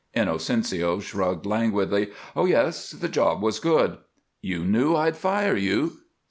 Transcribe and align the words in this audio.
Inocencio 0.15 0.99
shrugged 0.99 1.45
languidly. 1.45 2.09
"Oh 2.35 2.45
yes! 2.47 2.89
The 2.89 3.07
job 3.07 3.43
was 3.43 3.59
good." 3.59 3.99
"You 4.41 4.65
knew 4.65 4.95
I'd 4.95 5.15
fire 5.15 5.55
you!" 5.55 5.97